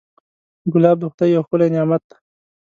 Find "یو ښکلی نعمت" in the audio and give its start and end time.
1.31-2.01